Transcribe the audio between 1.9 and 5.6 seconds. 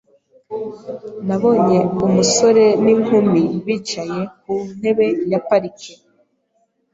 umusore n'inkumi bicaye ku ntebe ya